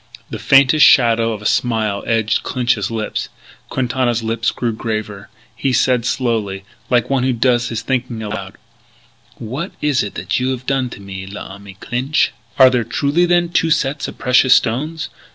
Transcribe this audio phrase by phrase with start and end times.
[0.31, 3.29] The faintest shadow of a smile edged Clinch's lips.
[3.69, 5.29] Quintana's lips grew graver.
[5.55, 8.55] He said slowly, like one who does his thinking aloud:
[9.35, 12.31] "What is it you have done to me, l'ami Clinch?...
[12.57, 15.09] Are there truly then two sets of precious stones?